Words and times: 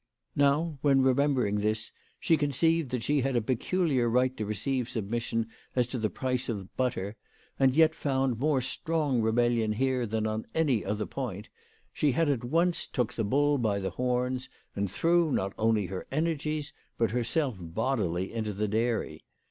Now, 0.35 0.79
when, 0.81 1.03
WHY 1.03 1.13
FRAU 1.13 1.27
mOHMANN 1.27 1.35
RAISED 1.35 1.37
HER 1.55 1.61
PRICES. 1.61 1.61
53 1.61 1.61
remembering 1.61 1.61
this, 1.61 1.91
she 2.19 2.37
conceived 2.75 2.89
that 2.89 3.03
she 3.03 3.21
had 3.21 3.35
a 3.35 3.41
pecu 3.43 3.87
liar 3.87 4.09
right 4.09 4.35
to 4.37 4.45
receive 4.47 4.89
submission 4.89 5.47
as 5.75 5.85
to 5.85 5.99
the 5.99 6.09
price 6.09 6.49
of 6.49 6.75
butter, 6.75 7.15
and 7.59 7.75
yet 7.75 7.93
found 7.93 8.39
more 8.39 8.61
strong 8.61 9.21
rebellion 9.21 9.73
here 9.73 10.07
than 10.07 10.25
on 10.25 10.47
any 10.55 10.83
other 10.83 11.05
point, 11.05 11.49
she 11.93 12.15
at 12.15 12.43
once 12.43 12.87
took 12.87 13.13
the 13.13 13.23
bull 13.23 13.59
by 13.59 13.77
the 13.77 13.91
horns, 13.91 14.49
and 14.75 14.89
threw 14.89 15.31
not 15.31 15.53
only 15.59 15.85
her 15.85 16.07
energies, 16.11 16.73
but 16.97 17.11
herself 17.11 17.57
bodily 17.59 18.33
into 18.33 18.53
the 18.53 18.67
dairy. 18.67 19.23